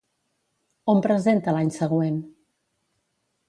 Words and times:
On 0.93 1.03
presenta 1.07 1.55
l'any 1.57 1.71
següent? 1.77 2.19